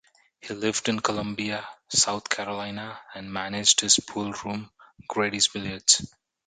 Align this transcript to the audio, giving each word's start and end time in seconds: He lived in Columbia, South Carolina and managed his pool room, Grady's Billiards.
He 0.39 0.55
lived 0.55 0.89
in 0.89 0.99
Columbia, 0.99 1.63
South 1.89 2.27
Carolina 2.27 2.99
and 3.13 3.31
managed 3.31 3.81
his 3.81 3.99
pool 3.99 4.33
room, 4.43 4.71
Grady's 5.07 5.47
Billiards. 5.49 6.07